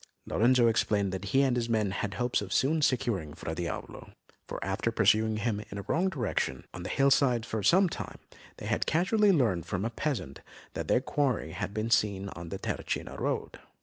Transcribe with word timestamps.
Lorenzo 0.25 0.65
explained 0.67 1.11
that 1.13 1.25
he 1.25 1.43
and 1.43 1.55
his 1.55 1.69
men 1.69 1.91
had 1.91 2.15
hopes 2.15 2.41
of 2.41 2.51
soon 2.51 2.81
securing 2.81 3.35
Fra 3.35 3.53
Diavolo, 3.53 4.13
for 4.47 4.57
after 4.65 4.91
pursuing 4.91 5.37
him 5.37 5.61
in 5.69 5.77
a 5.77 5.83
wrong 5.83 6.09
direction 6.09 6.65
on 6.73 6.81
the 6.81 6.89
hillsides 6.89 7.47
for 7.47 7.61
some 7.61 7.87
time, 7.87 8.17
they 8.57 8.65
had 8.65 8.87
casually 8.87 9.31
learnt 9.31 9.67
from 9.67 9.85
a 9.85 9.91
peasant 9.91 10.39
that 10.73 10.87
their 10.87 11.01
quarry 11.01 11.51
had 11.51 11.71
been 11.71 11.91
seen 11.91 12.29
on 12.29 12.49
the 12.49 12.57
Terracina 12.57 13.15
road. 13.19 13.59